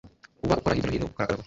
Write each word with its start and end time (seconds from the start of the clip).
Uba 0.43 0.55
ukora 0.59 0.75
hirya 0.77 0.87
no 0.89 0.93
hino, 0.95 1.05
ukarakara 1.07 1.33
vuba, 1.35 1.39